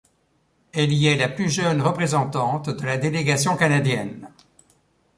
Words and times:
Elle 0.73 0.93
y 0.93 1.05
est 1.05 1.15
la 1.15 1.29
plus 1.29 1.47
jeune 1.47 1.79
représentante 1.83 2.69
de 2.71 2.85
la 2.87 2.97
délégation 2.97 3.55
canadienne. 3.55 4.29